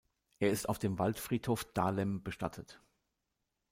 Er 0.39 0.49
ist 0.49 0.67
auf 0.67 0.79
dem 0.79 0.97
Waldfriedhof 0.97 1.63
Dahlem 1.73 2.23
bestattet. 2.23 2.81